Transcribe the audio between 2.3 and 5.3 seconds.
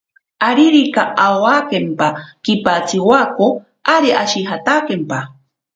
kipatsiwako, ari ashijatakempa.